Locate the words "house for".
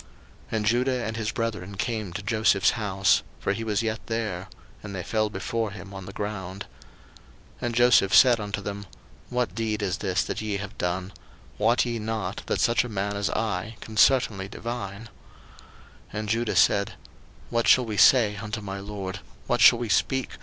2.71-3.53